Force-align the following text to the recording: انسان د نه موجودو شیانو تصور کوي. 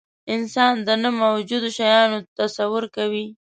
انسان 0.33 0.73
د 0.87 0.89
نه 1.03 1.09
موجودو 1.21 1.67
شیانو 1.77 2.17
تصور 2.39 2.83
کوي. 2.95 3.25